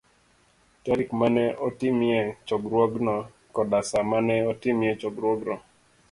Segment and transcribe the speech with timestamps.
[0.83, 3.15] tarik ma ne otimie chokruogno,
[3.55, 5.55] koda sa ma ne otimie chokruogno